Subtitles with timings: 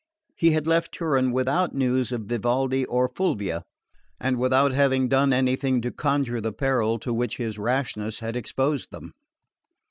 [0.35, 3.61] He had left Turin without news of Vivaldi or Fulvia,
[4.19, 8.89] and without having done anything to conjure the peril to which his rashness had exposed
[8.89, 9.13] them.